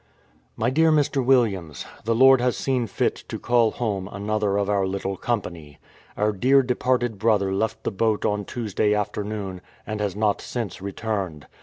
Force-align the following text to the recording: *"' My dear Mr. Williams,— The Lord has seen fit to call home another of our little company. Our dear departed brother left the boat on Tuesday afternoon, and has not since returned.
*"' 0.31 0.43
My 0.55 0.71
dear 0.71 0.91
Mr. 0.91 1.23
Williams,— 1.23 1.85
The 2.05 2.15
Lord 2.15 2.41
has 2.41 2.57
seen 2.57 2.87
fit 2.87 3.23
to 3.27 3.37
call 3.37 3.69
home 3.69 4.07
another 4.11 4.57
of 4.57 4.67
our 4.67 4.87
little 4.87 5.15
company. 5.15 5.77
Our 6.17 6.31
dear 6.31 6.63
departed 6.63 7.19
brother 7.19 7.53
left 7.53 7.83
the 7.83 7.91
boat 7.91 8.25
on 8.25 8.45
Tuesday 8.45 8.95
afternoon, 8.95 9.61
and 9.85 9.99
has 10.01 10.15
not 10.15 10.41
since 10.41 10.81
returned. 10.81 11.45